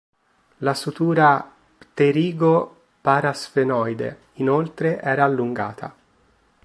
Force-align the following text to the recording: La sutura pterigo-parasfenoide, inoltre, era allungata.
La 0.57 0.73
sutura 0.73 1.47
pterigo-parasfenoide, 1.77 4.17
inoltre, 4.37 4.99
era 4.99 5.25
allungata. 5.25 5.95